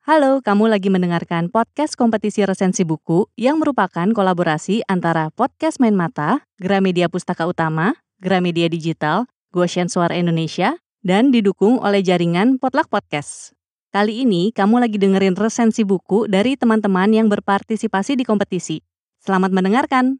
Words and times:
Halo, 0.00 0.40
kamu 0.40 0.72
lagi 0.72 0.88
mendengarkan 0.88 1.52
podcast 1.52 1.92
kompetisi 1.92 2.40
resensi 2.48 2.88
buku 2.88 3.28
yang 3.36 3.60
merupakan 3.60 4.08
kolaborasi 4.08 4.80
antara 4.88 5.28
Podcast 5.28 5.76
Main 5.76 5.92
Mata, 5.92 6.48
Gramedia 6.56 7.12
Pustaka 7.12 7.44
Utama, 7.44 7.92
Gramedia 8.16 8.72
Digital, 8.72 9.28
Goshen 9.52 9.92
Suara 9.92 10.16
Indonesia, 10.16 10.80
dan 11.04 11.28
didukung 11.28 11.76
oleh 11.84 12.00
jaringan 12.00 12.56
Potluck 12.56 12.88
Podcast. 12.88 13.52
Kali 13.92 14.24
ini 14.24 14.56
kamu 14.56 14.88
lagi 14.88 14.96
dengerin 14.96 15.36
resensi 15.36 15.84
buku 15.84 16.24
dari 16.32 16.56
teman-teman 16.56 17.12
yang 17.12 17.28
berpartisipasi 17.28 18.16
di 18.16 18.24
kompetisi. 18.24 18.80
Selamat 19.20 19.52
mendengarkan! 19.52 20.16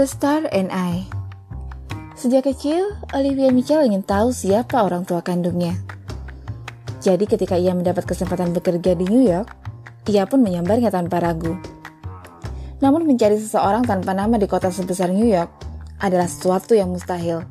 The 0.00 0.08
Star 0.08 0.48
and 0.48 0.72
I 0.72 1.04
Sejak 2.16 2.48
kecil, 2.48 2.88
Olivia 3.12 3.52
Mitchell 3.52 3.84
ingin 3.84 4.00
tahu 4.00 4.32
siapa 4.32 4.80
orang 4.80 5.04
tua 5.04 5.20
kandungnya. 5.20 5.76
Jadi 7.04 7.28
ketika 7.28 7.60
ia 7.60 7.76
mendapat 7.76 8.08
kesempatan 8.08 8.56
bekerja 8.56 8.96
di 8.96 9.04
New 9.04 9.28
York, 9.28 9.52
ia 10.08 10.24
pun 10.24 10.40
menyambarnya 10.40 10.88
tanpa 10.88 11.20
ragu. 11.20 11.52
Namun 12.80 13.04
mencari 13.04 13.36
seseorang 13.36 13.84
tanpa 13.84 14.16
nama 14.16 14.40
di 14.40 14.48
kota 14.48 14.72
sebesar 14.72 15.12
New 15.12 15.28
York 15.28 15.52
adalah 16.00 16.32
sesuatu 16.32 16.72
yang 16.72 16.88
mustahil. 16.88 17.44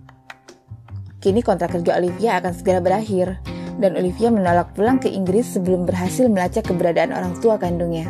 Kini 1.21 1.45
kontrak 1.45 1.77
kerja 1.77 2.01
Olivia 2.01 2.41
akan 2.41 2.57
segera 2.57 2.81
berakhir, 2.81 3.37
dan 3.77 3.93
Olivia 3.93 4.33
menolak 4.33 4.73
pulang 4.73 4.97
ke 4.97 5.05
Inggris 5.05 5.53
sebelum 5.53 5.85
berhasil 5.85 6.25
melacak 6.25 6.65
keberadaan 6.65 7.13
orang 7.13 7.37
tua 7.45 7.61
kandungnya. 7.61 8.09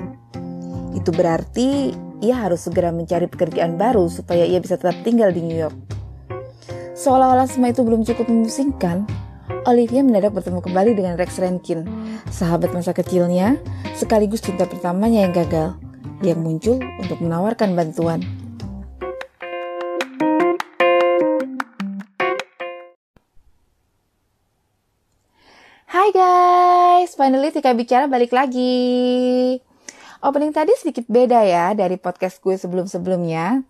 Itu 0.96 1.12
berarti 1.12 1.92
ia 2.20 2.36
harus 2.36 2.68
segera 2.68 2.92
mencari 2.92 3.32
pekerjaan 3.32 3.80
baru 3.80 4.12
supaya 4.12 4.44
ia 4.44 4.60
bisa 4.60 4.76
tetap 4.76 4.96
tinggal 5.08 5.32
di 5.32 5.40
New 5.40 5.56
York. 5.56 5.76
Seolah-olah 7.00 7.48
semua 7.48 7.72
itu 7.72 7.80
belum 7.80 8.04
cukup 8.04 8.28
memusingkan, 8.28 9.08
Olivia 9.64 10.04
mendadak 10.04 10.36
bertemu 10.36 10.60
kembali 10.60 10.92
dengan 11.00 11.16
Rex 11.16 11.40
Rankin, 11.40 11.88
sahabat 12.28 12.76
masa 12.76 12.92
kecilnya, 12.92 13.56
sekaligus 13.96 14.44
cinta 14.44 14.68
pertamanya 14.68 15.24
yang 15.24 15.32
gagal, 15.32 15.80
yang 16.20 16.44
muncul 16.44 16.84
untuk 17.00 17.24
menawarkan 17.24 17.72
bantuan. 17.72 18.20
Hai 25.88 26.12
guys, 26.12 27.16
finally 27.16 27.56
Tika 27.56 27.72
Bicara 27.72 28.12
balik 28.12 28.36
lagi. 28.36 29.69
Opening 30.20 30.52
tadi 30.52 30.76
sedikit 30.76 31.08
beda 31.08 31.48
ya 31.48 31.72
dari 31.72 31.96
podcast 31.96 32.44
gue 32.44 32.60
sebelum-sebelumnya. 32.60 33.64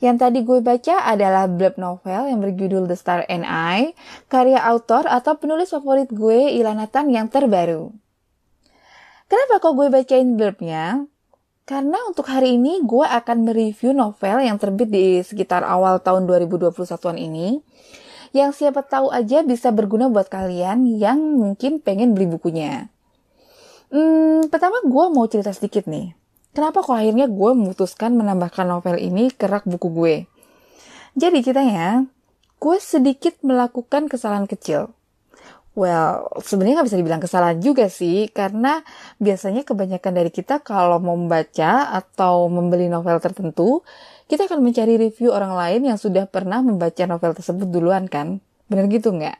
Yang 0.00 0.16
tadi 0.16 0.38
gue 0.48 0.64
baca 0.64 1.04
adalah 1.04 1.44
blurb 1.44 1.76
novel 1.76 2.32
yang 2.32 2.40
berjudul 2.40 2.88
The 2.88 2.96
Star 2.96 3.28
and 3.28 3.44
I, 3.44 3.92
karya 4.32 4.64
autor 4.64 5.04
atau 5.04 5.36
penulis 5.36 5.68
favorit 5.68 6.08
gue 6.08 6.56
Ilanatan 6.56 7.12
yang 7.12 7.28
terbaru. 7.28 7.92
Kenapa 9.28 9.60
kok 9.60 9.76
gue 9.76 9.92
bacain 9.92 10.40
blurbnya? 10.40 11.04
Karena 11.68 12.00
untuk 12.08 12.32
hari 12.32 12.56
ini 12.56 12.80
gue 12.80 13.04
akan 13.04 13.44
mereview 13.44 13.92
novel 13.92 14.40
yang 14.40 14.56
terbit 14.56 14.88
di 14.88 15.20
sekitar 15.20 15.62
awal 15.68 16.00
tahun 16.00 16.24
2021-an 16.24 17.20
ini 17.20 17.60
yang 18.30 18.56
siapa 18.56 18.86
tahu 18.86 19.10
aja 19.10 19.42
bisa 19.42 19.68
berguna 19.74 20.08
buat 20.08 20.30
kalian 20.30 20.86
yang 20.98 21.18
mungkin 21.36 21.82
pengen 21.82 22.16
beli 22.16 22.30
bukunya. 22.30 22.88
Hmm, 23.90 24.46
pertama 24.46 24.78
gue 24.86 25.04
mau 25.10 25.26
cerita 25.26 25.50
sedikit 25.50 25.90
nih. 25.90 26.14
Kenapa 26.54 26.82
kok 26.82 26.94
akhirnya 26.94 27.26
gue 27.26 27.50
memutuskan 27.58 28.14
menambahkan 28.14 28.66
novel 28.66 29.02
ini 29.02 29.34
ke 29.34 29.50
rak 29.50 29.66
buku 29.66 29.90
gue? 29.90 30.14
Jadi 31.18 31.42
ceritanya, 31.42 32.06
gue 32.62 32.76
sedikit 32.78 33.34
melakukan 33.42 34.06
kesalahan 34.06 34.46
kecil. 34.46 34.94
Well, 35.74 36.30
sebenarnya 36.38 36.82
nggak 36.82 36.88
bisa 36.90 36.98
dibilang 36.98 37.22
kesalahan 37.22 37.58
juga 37.58 37.90
sih, 37.90 38.30
karena 38.30 38.82
biasanya 39.18 39.66
kebanyakan 39.66 40.12
dari 40.22 40.30
kita 40.30 40.62
kalau 40.62 41.02
mau 41.02 41.18
membaca 41.18 41.90
atau 41.90 42.46
membeli 42.46 42.86
novel 42.86 43.18
tertentu, 43.18 43.82
kita 44.30 44.46
akan 44.46 44.62
mencari 44.62 44.98
review 44.98 45.34
orang 45.34 45.54
lain 45.54 45.90
yang 45.90 45.98
sudah 45.98 46.30
pernah 46.30 46.62
membaca 46.62 47.06
novel 47.10 47.34
tersebut 47.34 47.66
duluan 47.66 48.06
kan? 48.06 48.38
Bener 48.70 48.86
gitu 48.86 49.14
nggak? 49.14 49.38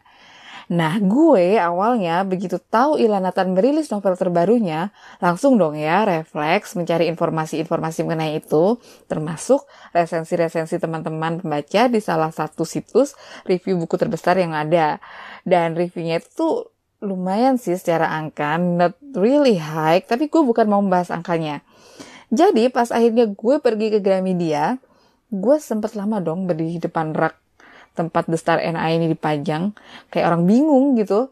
Nah, 0.70 1.02
gue 1.02 1.58
awalnya 1.58 2.22
begitu 2.22 2.62
tahu 2.62 2.94
Ilanatan 2.94 3.58
merilis 3.58 3.90
novel 3.90 4.14
terbarunya, 4.14 4.94
langsung 5.18 5.58
dong 5.58 5.74
ya 5.74 6.06
refleks 6.06 6.78
mencari 6.78 7.10
informasi-informasi 7.10 8.06
mengenai 8.06 8.38
itu, 8.38 8.78
termasuk 9.10 9.66
resensi-resensi 9.90 10.78
teman-teman 10.78 11.42
pembaca 11.42 11.90
di 11.90 11.98
salah 11.98 12.30
satu 12.30 12.62
situs 12.62 13.18
review 13.50 13.82
buku 13.82 13.98
terbesar 13.98 14.38
yang 14.38 14.54
ada. 14.54 15.02
Dan 15.42 15.74
reviewnya 15.74 16.22
itu 16.22 16.70
lumayan 17.02 17.58
sih 17.58 17.74
secara 17.74 18.06
angka, 18.06 18.54
not 18.62 18.94
really 19.18 19.58
high, 19.58 19.98
tapi 20.06 20.30
gue 20.30 20.42
bukan 20.46 20.70
mau 20.70 20.78
membahas 20.78 21.10
angkanya. 21.10 21.66
Jadi 22.30 22.70
pas 22.70 22.94
akhirnya 22.94 23.26
gue 23.26 23.58
pergi 23.58 23.90
ke 23.90 23.98
Gramedia, 23.98 24.78
gue 25.34 25.56
sempet 25.58 25.98
lama 25.98 26.22
dong 26.22 26.46
berdiri 26.46 26.78
di 26.78 26.86
depan 26.86 27.10
rak 27.10 27.49
tempat 27.94 28.26
The 28.30 28.38
Star 28.38 28.58
NI 28.62 28.90
ini 29.00 29.06
dipajang. 29.12 29.74
Kayak 30.08 30.26
orang 30.34 30.42
bingung 30.46 30.98
gitu. 30.98 31.30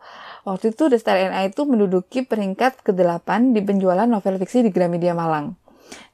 Waktu 0.49 0.73
itu 0.73 0.89
The 0.89 0.99
Star 0.99 1.19
NI 1.19 1.53
itu 1.53 1.63
menduduki 1.69 2.25
peringkat 2.25 2.83
ke-8 2.87 3.53
di 3.53 3.61
penjualan 3.61 4.09
novel 4.09 4.41
fiksi 4.41 4.65
di 4.65 4.71
Gramedia 4.73 5.13
Malang. 5.13 5.57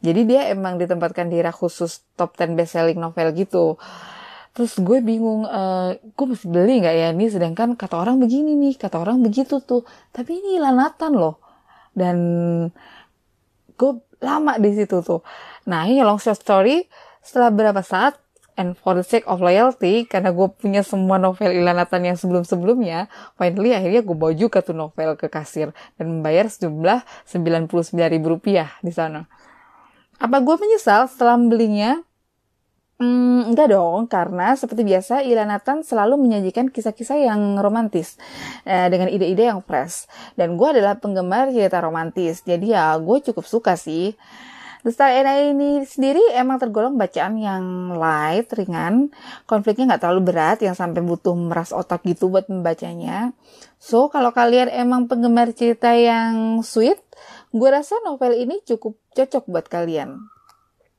Jadi 0.05 0.21
dia 0.29 0.51
emang 0.53 0.79
ditempatkan 0.79 1.31
di 1.31 1.43
rak 1.43 1.57
khusus 1.59 2.07
top 2.15 2.39
10 2.39 2.55
best 2.55 2.79
selling 2.79 2.99
novel 3.01 3.35
gitu. 3.35 3.81
Terus 4.55 4.79
gue 4.79 5.03
bingung 5.03 5.51
uh, 5.51 5.99
gue 5.99 6.27
mesti 6.31 6.47
beli 6.47 6.79
nggak 6.79 6.95
ya 6.95 7.07
ini? 7.11 7.27
Sedangkan 7.27 7.75
kata 7.75 7.99
orang 7.99 8.23
begini 8.23 8.55
nih 8.55 8.79
kata 8.79 9.03
orang 9.03 9.19
begitu 9.19 9.59
tuh. 9.59 9.83
Tapi 10.15 10.39
ini 10.39 10.63
lanatan 10.63 11.19
loh. 11.19 11.43
Dan 11.91 12.17
gue 13.75 13.93
lama 14.23 14.55
di 14.63 14.71
situ 14.79 15.03
tuh. 15.03 15.27
Nah 15.67 15.91
ini 15.91 16.07
long 16.07 16.23
short 16.23 16.39
story. 16.39 16.87
Setelah 17.19 17.51
berapa 17.51 17.83
saat 17.83 18.21
and 18.55 18.79
for 18.79 18.95
the 18.95 19.07
sake 19.07 19.27
of 19.27 19.43
loyalty 19.43 20.07
karena 20.07 20.31
gue 20.31 20.49
punya 20.55 20.87
semua 20.87 21.19
novel 21.19 21.51
Ilanatan 21.51 22.15
yang 22.15 22.17
sebelum-sebelumnya 22.19 23.11
finally 23.39 23.75
akhirnya 23.75 24.03
gue 24.03 24.17
bawa 24.17 24.33
juga 24.35 24.63
tuh 24.63 24.75
novel 24.75 25.19
ke 25.19 25.27
kasir 25.27 25.75
dan 25.99 26.07
membayar 26.11 26.47
sejumlah 26.47 27.03
99 27.27 27.95
ribu 28.15 28.39
rupiah 28.39 28.75
di 28.81 28.95
sana 28.95 29.27
apa 30.19 30.37
gue 30.39 30.57
menyesal 30.57 31.11
setelah 31.11 31.35
membelinya 31.35 32.03
Hmm, 32.95 33.51
enggak 33.51 33.75
dong, 33.75 34.07
karena 34.07 34.55
seperti 34.55 34.87
biasa 34.87 35.27
Ilanatan 35.27 35.83
selalu 35.83 36.15
menyajikan 36.15 36.71
kisah-kisah 36.71 37.27
yang 37.27 37.59
romantis 37.59 38.15
eh, 38.63 38.87
dengan 38.87 39.11
ide-ide 39.11 39.51
yang 39.51 39.67
fresh. 39.67 40.07
Dan 40.39 40.55
gue 40.55 40.69
adalah 40.71 40.95
penggemar 41.03 41.51
cerita 41.51 41.83
romantis, 41.83 42.47
jadi 42.47 42.67
ya 42.79 42.85
gue 43.03 43.19
cukup 43.19 43.43
suka 43.51 43.75
sih. 43.75 44.15
The 44.85 44.93
Star 44.93 45.17
NI 45.17 45.57
ini 45.57 45.71
sendiri 45.81 46.21
emang 46.37 46.61
tergolong 46.61 47.01
bacaan 47.01 47.41
yang 47.41 47.97
light, 47.97 48.53
ringan. 48.53 49.09
Konfliknya 49.49 49.97
nggak 49.97 50.03
terlalu 50.05 50.29
berat, 50.29 50.61
yang 50.61 50.77
sampai 50.77 51.01
butuh 51.01 51.33
meras 51.33 51.73
otak 51.73 52.05
gitu 52.05 52.29
buat 52.29 52.53
membacanya. 52.53 53.33
So, 53.81 54.13
kalau 54.13 54.37
kalian 54.37 54.69
emang 54.69 55.09
penggemar 55.09 55.57
cerita 55.57 55.89
yang 55.97 56.61
sweet, 56.61 57.01
gue 57.57 57.69
rasa 57.73 57.97
novel 58.05 58.37
ini 58.37 58.61
cukup 58.61 59.01
cocok 59.17 59.49
buat 59.49 59.73
kalian. 59.73 60.21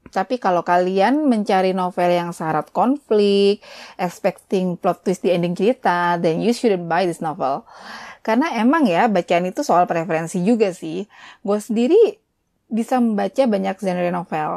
Tapi 0.09 0.41
kalau 0.41 0.65
kalian 0.65 1.29
mencari 1.29 1.77
novel 1.77 2.09
yang 2.09 2.33
syarat 2.33 2.73
konflik, 2.73 3.61
expecting 4.01 4.81
plot 4.81 5.05
twist 5.05 5.21
di 5.21 5.29
ending 5.29 5.53
cerita, 5.53 6.17
then 6.17 6.41
you 6.41 6.57
shouldn't 6.57 6.89
buy 6.89 7.05
this 7.05 7.21
novel. 7.21 7.69
Karena 8.25 8.49
emang 8.57 8.89
ya, 8.89 9.05
bacaan 9.05 9.45
itu 9.45 9.61
soal 9.61 9.85
preferensi 9.85 10.41
juga 10.41 10.73
sih. 10.73 11.05
Gue 11.45 11.61
sendiri 11.61 12.24
bisa 12.75 12.99
membaca 12.99 13.47
banyak 13.47 13.75
genre 13.79 14.11
novel. 14.11 14.49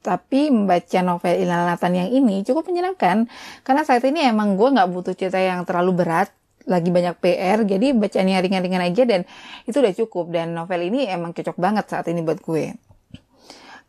Tapi 0.00 0.48
membaca 0.48 0.98
novel 1.04 1.44
Ilalatan 1.44 1.92
yang 1.92 2.08
ini 2.08 2.40
cukup 2.40 2.72
menyenangkan. 2.72 3.28
Karena 3.60 3.84
saat 3.84 4.00
ini 4.08 4.24
emang 4.24 4.56
gue 4.56 4.72
gak 4.72 4.88
butuh 4.88 5.12
cerita 5.12 5.36
yang 5.36 5.68
terlalu 5.68 6.00
berat. 6.00 6.32
Lagi 6.68 6.92
banyak 6.92 7.16
PR, 7.24 7.64
jadi 7.64 7.96
bacaannya 7.96 8.36
ringan-ringan 8.36 8.84
aja 8.84 9.02
dan 9.08 9.24
itu 9.68 9.76
udah 9.76 9.92
cukup. 9.92 10.32
Dan 10.32 10.56
novel 10.56 10.88
ini 10.88 11.04
emang 11.04 11.36
cocok 11.36 11.56
banget 11.60 11.84
saat 11.92 12.08
ini 12.08 12.24
buat 12.24 12.40
gue. 12.40 12.72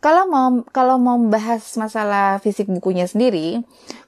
Kalau 0.01 0.25
mau 0.25 0.65
kalau 0.73 0.97
mau 0.97 1.13
membahas 1.13 1.61
masalah 1.77 2.41
fisik 2.41 2.65
bukunya 2.65 3.05
sendiri, 3.05 3.61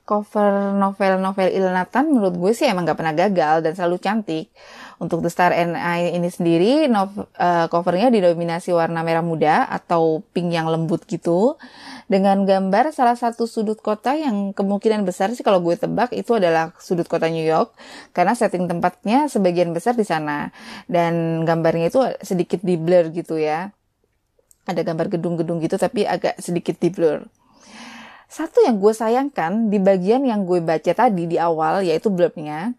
cover 0.03 0.75
novel-novel 0.75 1.47
Ilnatan 1.47 2.11
menurut 2.11 2.35
gue 2.35 2.51
sih 2.51 2.67
emang 2.67 2.83
gak 2.83 3.00
pernah 3.00 3.15
gagal 3.15 3.63
dan 3.63 3.73
selalu 3.75 3.97
cantik. 4.03 4.51
Untuk 5.00 5.19
The 5.23 5.31
Star 5.31 5.51
and 5.51 5.75
I 5.75 6.15
ini 6.15 6.31
sendiri, 6.31 6.88
uh, 6.88 7.67
covernya 7.67 8.07
didominasi 8.11 8.71
warna 8.71 9.03
merah 9.03 9.23
muda 9.23 9.67
atau 9.67 10.23
pink 10.31 10.53
yang 10.55 10.67
lembut 10.67 11.03
gitu. 11.07 11.59
Dengan 12.07 12.44
gambar 12.44 12.91
salah 12.91 13.15
satu 13.15 13.47
sudut 13.47 13.79
kota 13.79 14.15
yang 14.15 14.51
kemungkinan 14.51 15.03
besar 15.03 15.31
sih 15.35 15.44
kalau 15.44 15.59
gue 15.59 15.75
tebak 15.75 16.11
itu 16.15 16.35
adalah 16.35 16.71
sudut 16.79 17.07
kota 17.07 17.27
New 17.27 17.44
York. 17.44 17.75
Karena 18.15 18.35
setting 18.35 18.67
tempatnya 18.69 19.27
sebagian 19.27 19.75
besar 19.75 19.95
di 19.95 20.07
sana. 20.07 20.51
Dan 20.88 21.44
gambarnya 21.44 21.91
itu 21.91 22.00
sedikit 22.23 22.63
di 22.63 22.79
blur 22.79 23.11
gitu 23.11 23.39
ya 23.39 23.71
ada 24.63 24.79
gambar 24.79 25.11
gedung-gedung 25.11 25.59
gitu 25.59 25.75
tapi 25.75 26.07
agak 26.07 26.39
sedikit 26.39 26.79
di 26.79 26.88
blur. 26.88 27.27
Satu 28.33 28.65
yang 28.65 28.81
gue 28.81 28.89
sayangkan 28.89 29.69
di 29.69 29.77
bagian 29.77 30.25
yang 30.25 30.50
gue 30.50 30.57
baca 30.57 30.89
tadi 30.89 31.30
di 31.30 31.38
awal, 31.38 31.85
yaitu 31.85 32.09
blurbnya, 32.09 32.74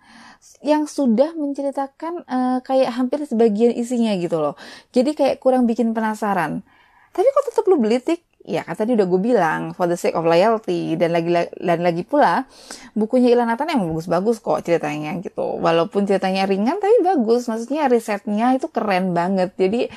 yang 0.67 0.91
sudah 0.91 1.31
menceritakan 1.39 2.27
uh, 2.27 2.59
kayak 2.67 2.91
hampir 2.91 3.23
sebagian 3.23 3.71
isinya 3.71 4.11
gitu 4.19 4.43
loh. 4.43 4.59
Jadi 4.91 5.15
kayak 5.15 5.39
kurang 5.39 5.71
bikin 5.71 5.95
penasaran. 5.95 6.67
Tapi 7.15 7.29
kok 7.31 7.45
tetap 7.55 7.71
lu 7.71 7.79
beli 7.79 8.03
tik? 8.03 8.27
Ya 8.45 8.61
kan 8.61 8.77
tadi 8.77 8.93
udah 8.93 9.09
gue 9.09 9.21
bilang 9.25 9.73
for 9.73 9.89
the 9.89 9.97
sake 9.97 10.13
of 10.13 10.29
loyalty 10.29 11.01
dan 11.01 11.17
lagi 11.17 11.33
dan 11.57 11.81
lagi 11.81 12.05
pula 12.05 12.45
bukunya 12.93 13.33
Ilan 13.33 13.49
Nathan 13.49 13.73
emang 13.73 13.97
bagus-bagus 13.97 14.37
kok 14.45 14.61
ceritanya 14.61 15.17
gitu. 15.25 15.57
Walaupun 15.65 16.05
ceritanya 16.05 16.45
ringan 16.45 16.77
tapi 16.77 17.01
bagus. 17.01 17.49
Maksudnya 17.49 17.89
risetnya 17.89 18.53
itu 18.53 18.69
keren 18.69 19.17
banget. 19.17 19.57
Jadi 19.57 19.89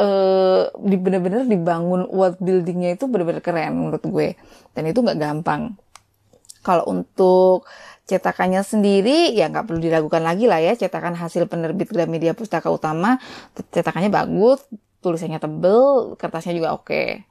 uh, 0.00 0.72
di 0.80 0.96
bener-bener 0.96 1.44
dibangun 1.44 2.08
world 2.08 2.40
buildingnya 2.40 2.96
itu 2.96 3.04
bener-bener 3.04 3.44
keren 3.44 3.76
menurut 3.76 4.00
gue. 4.00 4.28
Dan 4.72 4.88
itu 4.88 5.04
nggak 5.04 5.20
gampang. 5.20 5.76
Kalau 6.64 6.88
untuk 6.88 7.68
cetakannya 8.08 8.64
sendiri 8.64 9.36
ya 9.36 9.52
nggak 9.52 9.68
perlu 9.68 9.76
diragukan 9.76 10.24
lagi 10.24 10.48
lah 10.48 10.64
ya. 10.64 10.72
Cetakan 10.72 11.20
hasil 11.20 11.44
penerbit 11.52 11.92
Gramedia 11.92 12.32
Pustaka 12.32 12.72
Utama 12.72 13.20
cetakannya 13.76 14.08
bagus 14.08 14.64
tulisannya 15.04 15.36
tebel 15.36 16.16
kertasnya 16.16 16.56
juga 16.56 16.72
oke. 16.72 16.88
okay 16.88 17.28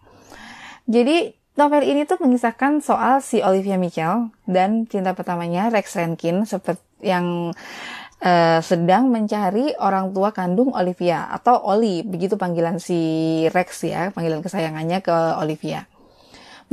jadi 0.89 1.37
novel 1.53 1.85
ini 1.85 2.09
tuh 2.09 2.17
mengisahkan 2.17 2.81
soal 2.81 3.21
si 3.21 3.45
Olivia 3.45 3.77
Mitchell 3.77 4.33
dan 4.49 4.89
cinta 4.89 5.13
pertamanya 5.13 5.69
Rex 5.69 5.93
Rankin 5.93 6.49
seperti 6.49 6.81
yang 7.05 7.53
uh, 8.23 8.59
sedang 8.59 9.07
mencari 9.13 9.77
orang 9.77 10.11
tua 10.11 10.33
kandung 10.33 10.73
Olivia 10.75 11.29
atau 11.29 11.61
Oli, 11.69 12.01
begitu 12.01 12.35
panggilan 12.35 12.81
si 12.81 13.45
Rex 13.53 13.85
ya, 13.85 14.09
panggilan 14.09 14.41
kesayangannya 14.41 14.99
ke 15.05 15.15
Olivia. 15.39 15.87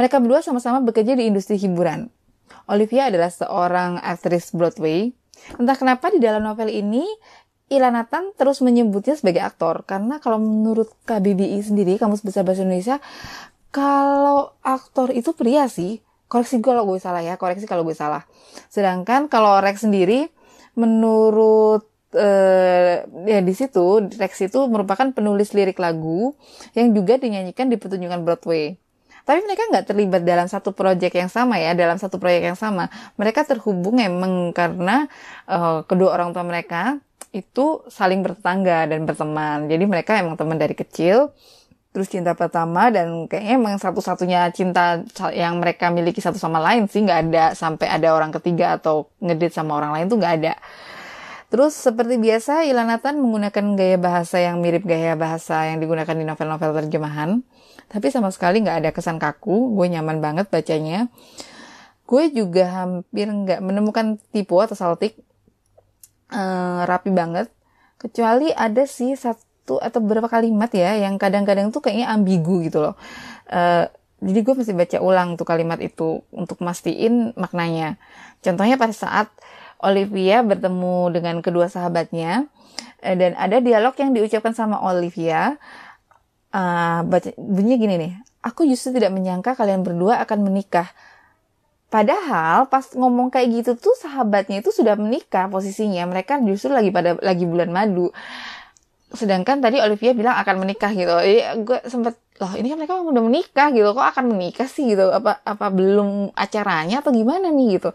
Mereka 0.00 0.20
berdua 0.20 0.40
sama-sama 0.40 0.80
bekerja 0.80 1.12
di 1.12 1.28
industri 1.28 1.56
hiburan. 1.56 2.08
Olivia 2.72 3.08
adalah 3.08 3.28
seorang 3.28 4.00
aktris 4.02 4.52
Broadway. 4.52 5.14
Entah 5.60 5.78
kenapa 5.78 6.10
di 6.10 6.18
dalam 6.18 6.42
novel 6.42 6.72
ini 6.72 7.04
Ilanatan 7.66 8.30
terus 8.38 8.62
menyebutnya 8.62 9.18
sebagai 9.18 9.42
aktor 9.42 9.82
karena 9.82 10.22
kalau 10.22 10.38
menurut 10.38 10.86
KBBI 11.02 11.66
sendiri 11.66 11.98
Kamus 11.98 12.22
Besar 12.22 12.46
Bahasa 12.46 12.62
Indonesia 12.62 13.02
kalau 13.76 14.56
aktor 14.64 15.12
itu 15.12 15.36
pria 15.36 15.68
sih, 15.68 16.00
koreksi 16.32 16.64
gue 16.64 16.72
kalau 16.72 16.88
gue 16.88 16.96
salah 16.96 17.20
ya, 17.20 17.36
koreksi 17.36 17.68
kalau 17.68 17.84
gue 17.84 17.92
salah. 17.92 18.24
Sedangkan 18.72 19.28
kalau 19.28 19.60
Rex 19.60 19.84
sendiri, 19.84 20.32
menurut 20.72 21.84
uh, 22.16 22.94
ya 23.28 23.40
di 23.44 23.52
situ 23.52 24.08
Rex 24.16 24.48
itu 24.48 24.64
merupakan 24.72 25.12
penulis 25.12 25.52
lirik 25.52 25.76
lagu 25.76 26.32
yang 26.72 26.96
juga 26.96 27.20
dinyanyikan 27.20 27.68
di 27.68 27.76
pertunjukan 27.76 28.24
Broadway. 28.24 28.80
Tapi 29.28 29.44
mereka 29.44 29.68
nggak 29.68 29.86
terlibat 29.92 30.22
dalam 30.24 30.48
satu 30.48 30.72
proyek 30.72 31.12
yang 31.12 31.28
sama 31.28 31.60
ya, 31.60 31.76
dalam 31.76 32.00
satu 32.00 32.16
proyek 32.16 32.48
yang 32.48 32.56
sama. 32.56 32.88
Mereka 33.20 33.44
terhubung 33.44 34.00
emang 34.00 34.56
karena 34.56 35.04
uh, 35.50 35.84
kedua 35.84 36.16
orang 36.16 36.32
tua 36.32 36.48
mereka 36.48 36.96
itu 37.34 37.84
saling 37.92 38.24
bertetangga 38.24 38.88
dan 38.88 39.04
berteman. 39.04 39.68
Jadi 39.68 39.84
mereka 39.84 40.16
emang 40.16 40.40
teman 40.40 40.56
dari 40.56 40.72
kecil 40.72 41.34
terus 41.96 42.12
cinta 42.12 42.36
pertama 42.36 42.92
dan 42.92 43.24
kayaknya 43.24 43.56
emang 43.56 43.80
satu-satunya 43.80 44.52
cinta 44.52 45.00
yang 45.32 45.56
mereka 45.56 45.88
miliki 45.88 46.20
satu 46.20 46.36
sama 46.36 46.60
lain 46.60 46.84
sih 46.92 47.00
nggak 47.00 47.20
ada 47.32 47.44
sampai 47.56 47.88
ada 47.88 48.12
orang 48.12 48.36
ketiga 48.36 48.76
atau 48.76 49.08
ngedit 49.24 49.56
sama 49.56 49.80
orang 49.80 49.96
lain 49.96 50.06
tuh 50.12 50.20
nggak 50.20 50.34
ada. 50.44 50.60
Terus 51.48 51.72
seperti 51.72 52.20
biasa 52.20 52.68
Ilanatan 52.68 53.16
menggunakan 53.16 53.80
gaya 53.80 53.96
bahasa 53.96 54.36
yang 54.44 54.60
mirip 54.60 54.84
gaya 54.84 55.16
bahasa 55.16 55.72
yang 55.72 55.80
digunakan 55.80 56.12
di 56.12 56.28
novel-novel 56.28 56.84
terjemahan. 56.84 57.40
Tapi 57.88 58.12
sama 58.12 58.28
sekali 58.28 58.60
nggak 58.60 58.76
ada 58.84 58.90
kesan 58.92 59.16
kaku, 59.16 59.72
gue 59.72 59.88
nyaman 59.96 60.20
banget 60.20 60.52
bacanya. 60.52 61.08
Gue 62.04 62.28
juga 62.28 62.84
hampir 62.84 63.24
nggak 63.24 63.64
menemukan 63.64 64.20
tipu 64.36 64.60
atau 64.60 64.76
saltik. 64.76 65.16
Uh, 66.28 66.84
rapi 66.84 67.08
banget. 67.08 67.48
Kecuali 67.96 68.52
ada 68.52 68.84
sih 68.84 69.16
satu 69.16 69.45
satu 69.66 69.82
atau 69.82 69.98
beberapa 69.98 70.30
kalimat 70.30 70.70
ya 70.70 70.94
yang 70.94 71.18
kadang-kadang 71.18 71.74
tuh 71.74 71.82
kayaknya 71.82 72.14
ambigu 72.14 72.62
gitu 72.62 72.86
loh. 72.86 72.94
Uh, 73.50 73.90
jadi 74.22 74.46
gue 74.46 74.54
mesti 74.54 74.72
baca 74.72 74.98
ulang 75.02 75.34
tuh 75.34 75.42
kalimat 75.42 75.82
itu 75.82 76.22
untuk 76.30 76.62
mastiin 76.62 77.34
maknanya. 77.34 77.98
Contohnya 78.46 78.78
pada 78.78 78.94
saat 78.94 79.26
Olivia 79.82 80.46
bertemu 80.46 81.10
dengan 81.10 81.42
kedua 81.42 81.66
sahabatnya 81.66 82.46
uh, 83.02 83.16
dan 83.18 83.34
ada 83.34 83.58
dialog 83.58 83.98
yang 83.98 84.14
diucapkan 84.14 84.54
sama 84.54 84.78
Olivia. 84.86 85.58
Uh, 86.54 87.02
baca, 87.02 87.34
bunyinya 87.34 87.76
gini 87.76 87.94
nih, 87.98 88.12
aku 88.46 88.64
justru 88.70 88.94
tidak 88.94 89.10
menyangka 89.10 89.58
kalian 89.58 89.82
berdua 89.82 90.22
akan 90.22 90.46
menikah. 90.46 90.86
Padahal 91.90 92.70
pas 92.70 92.86
ngomong 92.94 93.30
kayak 93.34 93.62
gitu 93.62 93.70
tuh 93.78 93.94
sahabatnya 93.98 94.62
itu 94.62 94.70
sudah 94.70 94.94
menikah 94.94 95.50
posisinya. 95.50 96.06
Mereka 96.06 96.38
justru 96.46 96.70
lagi 96.70 96.94
pada 96.94 97.18
lagi 97.18 97.44
bulan 97.44 97.70
madu 97.74 98.14
sedangkan 99.06 99.62
tadi 99.62 99.78
Olivia 99.78 100.10
bilang 100.12 100.34
akan 100.34 100.66
menikah 100.66 100.90
gitu. 100.90 101.14
Jadi 101.14 101.40
gue 101.62 101.78
sempet 101.86 102.18
loh 102.36 102.52
ini 102.52 102.68
kan 102.68 102.76
mereka 102.76 103.00
udah 103.00 103.24
menikah 103.24 103.68
gitu. 103.70 103.88
Kok 103.94 104.06
akan 104.12 104.24
menikah 104.34 104.66
sih 104.66 104.92
gitu? 104.92 105.08
Apa 105.08 105.40
apa 105.46 105.66
belum 105.70 106.34
acaranya 106.34 107.00
atau 107.00 107.14
gimana 107.14 107.48
nih? 107.54 107.78
Gitu. 107.78 107.90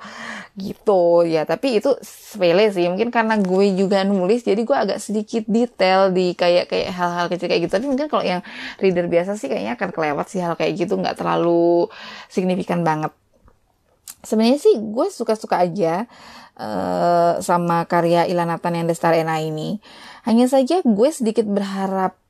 Gitu. 0.56 1.04
Ya 1.28 1.44
tapi 1.44 1.84
itu 1.84 1.94
sepele 2.02 2.72
sih. 2.72 2.88
Mungkin 2.88 3.12
karena 3.12 3.36
gue 3.38 3.76
juga 3.76 4.08
nulis 4.08 4.42
jadi 4.42 4.62
gue 4.64 4.78
agak 4.78 5.00
sedikit 5.04 5.44
detail 5.52 6.16
di 6.16 6.34
kayak 6.34 6.72
kayak 6.72 6.90
hal-hal 6.96 7.28
kecil 7.28 7.48
kayak 7.52 7.62
gitu. 7.68 7.74
Tapi 7.76 7.86
mungkin 7.92 8.08
kalau 8.08 8.24
yang 8.24 8.42
reader 8.80 9.06
biasa 9.12 9.36
sih 9.36 9.52
kayaknya 9.52 9.76
akan 9.76 9.90
kelewat 9.92 10.26
sih 10.32 10.40
hal 10.42 10.56
kayak 10.56 10.80
gitu. 10.80 10.96
Nggak 10.96 11.20
terlalu 11.20 11.92
signifikan 12.32 12.82
banget 12.88 13.12
sebenarnya 14.22 14.60
sih 14.62 14.76
gue 14.80 15.08
suka-suka 15.10 15.62
aja 15.62 16.06
uh, 16.58 17.42
sama 17.42 17.86
karya 17.86 18.26
Ilanatan 18.30 18.82
yang 18.82 18.86
The 18.90 18.96
Star 18.96 19.14
Ena 19.18 19.42
ini 19.42 19.82
hanya 20.26 20.46
saja 20.46 20.82
gue 20.86 21.10
sedikit 21.10 21.50
berharap 21.50 22.22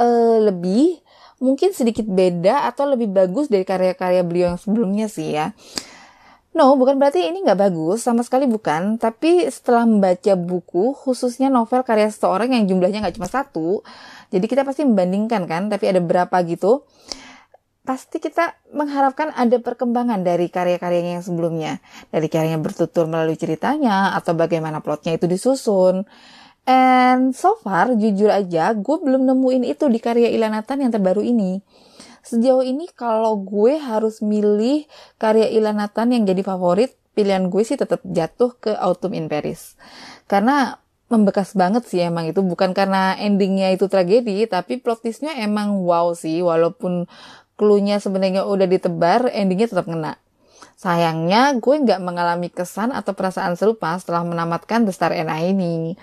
uh, 0.00 0.38
lebih, 0.40 1.00
mungkin 1.42 1.76
sedikit 1.76 2.06
beda 2.08 2.64
atau 2.70 2.88
lebih 2.88 3.12
bagus 3.12 3.52
dari 3.52 3.66
karya-karya 3.66 4.24
beliau 4.24 4.54
yang 4.54 4.60
sebelumnya 4.60 5.06
sih 5.10 5.36
ya. 5.36 5.52
No, 6.54 6.78
bukan 6.78 7.02
berarti 7.02 7.26
ini 7.26 7.42
nggak 7.42 7.66
bagus, 7.66 8.06
sama 8.06 8.22
sekali 8.22 8.46
bukan. 8.46 8.94
Tapi 9.02 9.50
setelah 9.50 9.82
membaca 9.90 10.38
buku, 10.38 10.94
khususnya 10.94 11.50
novel 11.50 11.82
karya 11.82 12.06
seseorang 12.06 12.54
yang 12.54 12.70
jumlahnya 12.70 13.02
nggak 13.02 13.18
cuma 13.18 13.26
satu, 13.26 13.82
jadi 14.30 14.46
kita 14.46 14.62
pasti 14.62 14.86
membandingkan 14.86 15.50
kan, 15.50 15.66
tapi 15.66 15.90
ada 15.90 15.98
berapa 15.98 16.36
gitu. 16.46 16.86
Pasti 17.84 18.16
kita 18.16 18.56
mengharapkan 18.72 19.28
ada 19.36 19.60
perkembangan 19.60 20.24
dari 20.24 20.48
karya-karyanya 20.48 21.20
yang 21.20 21.24
sebelumnya. 21.24 21.72
Dari 22.08 22.32
karyanya 22.32 22.56
bertutur 22.56 23.04
melalui 23.04 23.36
ceritanya, 23.36 24.16
atau 24.16 24.32
bagaimana 24.32 24.80
plotnya 24.80 25.12
itu 25.12 25.28
disusun. 25.28 26.08
And 26.64 27.36
so 27.36 27.60
far, 27.60 27.92
jujur 27.92 28.32
aja, 28.32 28.72
gue 28.72 28.96
belum 29.04 29.28
nemuin 29.28 29.68
itu 29.68 29.92
di 29.92 30.00
karya 30.00 30.32
Ilanatan 30.32 30.80
yang 30.80 30.96
terbaru 30.96 31.20
ini. 31.20 31.60
Sejauh 32.24 32.64
ini 32.64 32.88
kalau 32.88 33.36
gue 33.36 33.76
harus 33.76 34.24
milih 34.24 34.88
karya 35.20 35.52
Ilanatan 35.52 36.16
yang 36.16 36.24
jadi 36.24 36.40
favorit, 36.40 36.96
pilihan 37.12 37.52
gue 37.52 37.68
sih 37.68 37.76
tetap 37.76 38.00
jatuh 38.00 38.56
ke 38.56 38.72
Autumn 38.80 39.12
in 39.12 39.28
Paris. 39.28 39.76
Karena 40.24 40.80
membekas 41.12 41.52
banget 41.52 41.84
sih 41.84 42.00
emang 42.00 42.32
itu. 42.32 42.40
Bukan 42.40 42.72
karena 42.72 43.12
endingnya 43.20 43.76
itu 43.76 43.84
tragedi, 43.84 44.48
tapi 44.48 44.80
plot 44.80 45.04
twistnya 45.04 45.36
emang 45.36 45.84
wow 45.84 46.16
sih. 46.16 46.40
Walaupun 46.40 47.04
clue-nya 47.54 48.02
sebenarnya 48.02 48.46
udah 48.46 48.66
ditebar, 48.66 49.30
endingnya 49.30 49.70
tetap 49.70 49.86
ngena. 49.86 50.18
Sayangnya 50.74 51.54
gue 51.58 51.76
nggak 51.86 52.00
mengalami 52.02 52.50
kesan 52.50 52.90
atau 52.90 53.14
perasaan 53.14 53.54
serupa 53.54 53.94
setelah 53.96 54.26
menamatkan 54.26 54.82
The 54.82 54.92
Star 54.92 55.14
and 55.14 55.30
ini. 55.30 55.94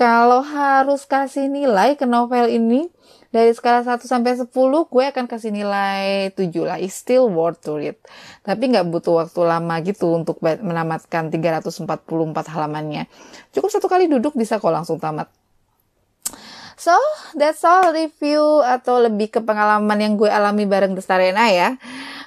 Kalau 0.00 0.40
harus 0.40 1.04
kasih 1.04 1.52
nilai 1.52 1.92
ke 2.00 2.08
novel 2.08 2.48
ini, 2.48 2.88
dari 3.30 3.54
skala 3.54 3.86
1 3.86 4.02
sampai 4.10 4.34
10, 4.34 4.50
gue 4.90 5.04
akan 5.06 5.24
kasih 5.30 5.54
nilai 5.54 6.34
7 6.34 6.66
lah. 6.66 6.82
It's 6.82 6.98
still 6.98 7.30
worth 7.30 7.62
to 7.62 7.78
read. 7.78 7.94
Tapi 8.42 8.74
nggak 8.74 8.90
butuh 8.90 9.22
waktu 9.22 9.40
lama 9.46 9.74
gitu 9.86 10.10
untuk 10.10 10.42
menamatkan 10.42 11.30
344 11.30 11.86
halamannya. 12.50 13.06
Cukup 13.54 13.70
satu 13.70 13.86
kali 13.86 14.10
duduk 14.10 14.34
bisa 14.34 14.58
kok 14.58 14.74
langsung 14.74 14.98
tamat. 14.98 15.30
So, 16.80 16.96
that's 17.36 17.60
all 17.60 17.92
review 17.92 18.64
atau 18.64 19.04
lebih 19.04 19.28
ke 19.28 19.44
pengalaman 19.44 20.00
yang 20.00 20.16
gue 20.16 20.32
alami 20.32 20.64
bareng 20.64 20.96
Destarena 20.96 21.52
ya. 21.52 21.76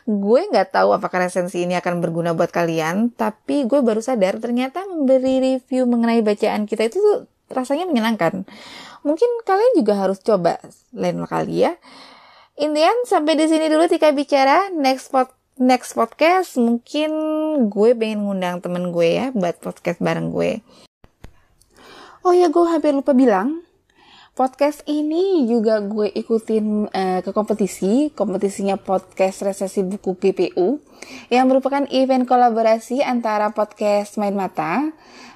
Gue 0.06 0.46
nggak 0.46 0.78
tahu 0.78 0.94
apakah 0.94 1.26
resensi 1.26 1.66
ini 1.66 1.74
akan 1.74 2.06
berguna 2.06 2.38
buat 2.38 2.54
kalian, 2.54 3.10
tapi 3.18 3.66
gue 3.66 3.82
baru 3.82 3.98
sadar 3.98 4.38
ternyata 4.38 4.86
memberi 4.86 5.42
review 5.42 5.90
mengenai 5.90 6.22
bacaan 6.22 6.70
kita 6.70 6.86
itu 6.86 7.02
tuh 7.02 7.26
rasanya 7.50 7.90
menyenangkan. 7.90 8.46
Mungkin 9.02 9.42
kalian 9.42 9.74
juga 9.74 9.98
harus 9.98 10.22
coba 10.22 10.62
lain 10.94 11.26
kali 11.26 11.66
ya. 11.66 11.74
Indian 12.54 13.10
sampai 13.10 13.34
di 13.34 13.50
sini 13.50 13.74
dulu 13.74 13.90
Tika 13.90 14.14
bicara. 14.14 14.70
Next 14.70 15.10
pod 15.10 15.34
next 15.58 15.98
podcast 15.98 16.62
mungkin 16.62 17.10
gue 17.74 17.98
pengen 17.98 18.30
ngundang 18.30 18.62
temen 18.62 18.94
gue 18.94 19.18
ya 19.18 19.26
buat 19.34 19.58
podcast 19.58 19.98
bareng 19.98 20.30
gue. 20.30 20.62
Oh 22.22 22.38
ya 22.38 22.54
gue 22.54 22.66
hampir 22.70 22.94
lupa 22.94 23.18
bilang 23.18 23.66
Podcast 24.34 24.82
ini 24.90 25.46
juga 25.46 25.78
gue 25.78 26.10
ikutin 26.10 26.90
uh, 26.90 27.22
ke 27.22 27.30
kompetisi, 27.30 28.10
kompetisinya 28.18 28.82
podcast 28.82 29.46
resesi 29.46 29.86
buku 29.86 30.18
GPU 30.18 30.82
yang 31.30 31.46
merupakan 31.46 31.86
event 31.94 32.26
kolaborasi 32.26 33.06
antara 33.06 33.54
podcast 33.54 34.18
Main 34.18 34.34
Mata 34.34 34.90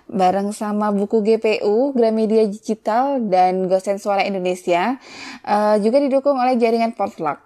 bareng 0.09 0.49
sama 0.49 0.89
buku 0.89 1.21
GPU, 1.21 1.93
Gramedia 1.93 2.49
Digital 2.49 3.21
dan 3.21 3.69
Gosen 3.69 4.01
Suara 4.01 4.25
Indonesia 4.25 4.97
uh, 5.45 5.77
juga 5.77 6.01
didukung 6.01 6.33
oleh 6.41 6.57
jaringan 6.57 6.97
Potluck. 6.97 7.45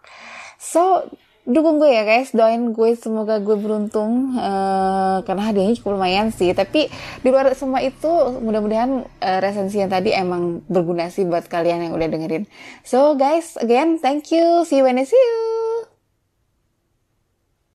So, 0.55 1.03
dukung 1.47 1.81
gue 1.81 1.89
ya 1.89 2.03
guys. 2.05 2.33
Doain 2.35 2.73
gue 2.73 2.89
semoga 2.97 3.41
gue 3.41 3.57
beruntung 3.57 4.37
uh, 4.37 5.23
karena 5.25 5.43
hadiahnya 5.49 5.75
cukup 5.81 5.97
lumayan 5.97 6.29
sih. 6.29 6.53
Tapi 6.53 6.91
di 7.21 7.29
luar 7.29 7.53
semua 7.57 7.81
itu 7.81 8.09
mudah-mudahan 8.41 9.05
uh, 9.05 9.39
resensi 9.39 9.81
yang 9.81 9.89
tadi 9.89 10.13
emang 10.13 10.61
berguna 10.69 11.09
sih 11.09 11.25
buat 11.25 11.47
kalian 11.49 11.89
yang 11.89 11.93
udah 11.97 12.07
dengerin. 12.11 12.45
So 12.85 13.17
guys 13.17 13.57
again 13.57 13.97
thank 13.97 14.29
you. 14.29 14.67
See 14.67 14.81
you 14.81 14.85
when 14.85 14.99
I 14.99 15.05
see 15.07 15.17
you 15.17 15.70